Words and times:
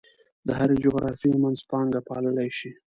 د 0.47 0.49
هرې 0.59 0.75
جغرافیې 0.83 1.35
منځپانګه 1.43 1.99
پاللی 2.07 2.49
شي. 2.57 2.71